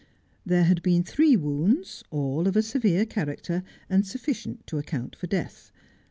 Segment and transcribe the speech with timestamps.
[0.43, 5.27] There had been three wounds, all of a severe character, and sufficient to account for
[5.27, 5.71] death.